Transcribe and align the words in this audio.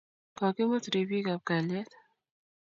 Kokimut 0.37 0.85
ripik 0.93 1.27
ab 1.33 1.41
kalyet 1.47 1.91